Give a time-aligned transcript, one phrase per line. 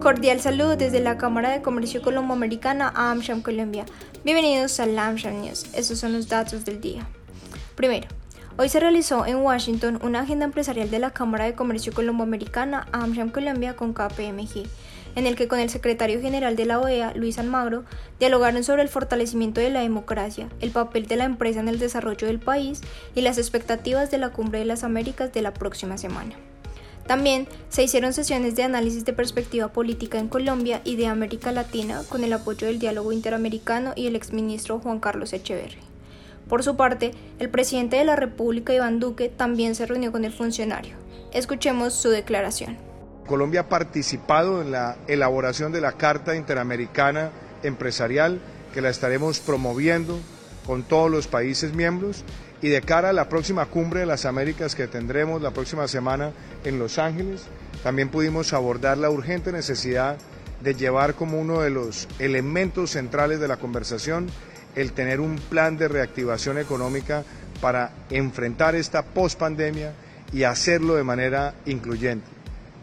[0.00, 3.84] Cordial saludo desde la Cámara de Comercio Colomboamericana a AmSham Colombia.
[4.24, 5.66] Bienvenidos a AmSham News.
[5.74, 7.06] Estos son los datos del día.
[7.74, 8.08] Primero,
[8.56, 13.28] hoy se realizó en Washington una agenda empresarial de la Cámara de Comercio Colomboamericana AmSham
[13.28, 14.64] Colombia con KPMG,
[15.16, 17.84] en el que con el secretario general de la OEA, Luis Almagro,
[18.18, 22.26] dialogaron sobre el fortalecimiento de la democracia, el papel de la empresa en el desarrollo
[22.26, 22.80] del país
[23.14, 26.36] y las expectativas de la Cumbre de las Américas de la próxima semana.
[27.10, 32.02] También se hicieron sesiones de análisis de perspectiva política en Colombia y de América Latina
[32.08, 35.80] con el apoyo del diálogo interamericano y el exministro Juan Carlos Echeverri.
[36.48, 37.10] Por su parte,
[37.40, 40.94] el presidente de la República, Iván Duque, también se reunió con el funcionario.
[41.32, 42.78] Escuchemos su declaración.
[43.26, 47.32] Colombia ha participado en la elaboración de la Carta Interamericana
[47.64, 48.38] Empresarial
[48.72, 50.16] que la estaremos promoviendo
[50.66, 52.24] con todos los países miembros
[52.62, 56.32] y de cara a la próxima cumbre de las Américas que tendremos la próxima semana
[56.64, 57.42] en Los Ángeles,
[57.82, 60.18] también pudimos abordar la urgente necesidad
[60.60, 64.28] de llevar como uno de los elementos centrales de la conversación
[64.76, 67.24] el tener un plan de reactivación económica
[67.60, 69.92] para enfrentar esta pospandemia
[70.32, 72.26] y hacerlo de manera incluyente.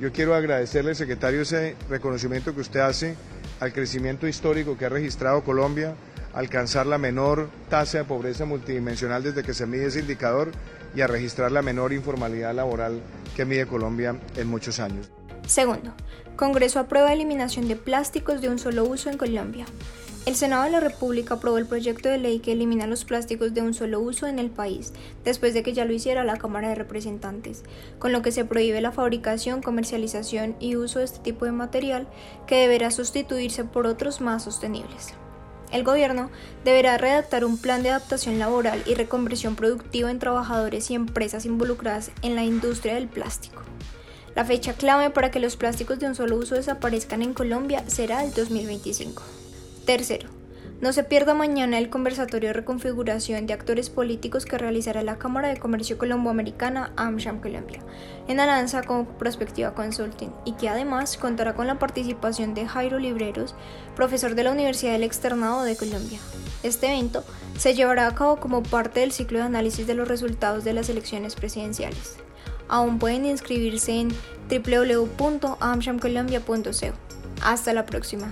[0.00, 3.14] Yo quiero agradecerle, secretario, ese reconocimiento que usted hace
[3.60, 5.94] al crecimiento histórico que ha registrado Colombia,
[6.36, 10.52] alcanzar la menor tasa de pobreza multidimensional desde que se mide ese indicador
[10.94, 13.00] y a registrar la menor informalidad laboral
[13.34, 15.10] que mide Colombia en muchos años.
[15.46, 15.94] Segundo,
[16.36, 19.64] Congreso aprueba eliminación de plásticos de un solo uso en Colombia.
[20.26, 23.62] El Senado de la República aprobó el proyecto de ley que elimina los plásticos de
[23.62, 24.92] un solo uso en el país,
[25.24, 27.62] después de que ya lo hiciera la Cámara de Representantes,
[27.98, 32.08] con lo que se prohíbe la fabricación, comercialización y uso de este tipo de material,
[32.46, 35.14] que deberá sustituirse por otros más sostenibles.
[35.72, 36.30] El gobierno
[36.64, 42.10] deberá redactar un plan de adaptación laboral y reconversión productiva en trabajadores y empresas involucradas
[42.22, 43.62] en la industria del plástico.
[44.34, 48.22] La fecha clave para que los plásticos de un solo uso desaparezcan en Colombia será
[48.22, 49.22] el 2025.
[49.86, 50.28] Tercero,
[50.80, 55.48] no se pierda mañana el conversatorio de reconfiguración de actores políticos que realizará la Cámara
[55.48, 57.80] de Comercio Colomboamericana AmSham Colombia,
[58.28, 63.54] en alianza con Prospectiva Consulting, y que además contará con la participación de Jairo Libreros,
[63.94, 66.18] profesor de la Universidad del Externado de Colombia.
[66.62, 67.24] Este evento
[67.56, 70.90] se llevará a cabo como parte del ciclo de análisis de los resultados de las
[70.90, 72.16] elecciones presidenciales.
[72.68, 74.08] Aún pueden inscribirse en
[74.50, 76.92] www.amshamcolombia.co.
[77.42, 78.30] Hasta la próxima.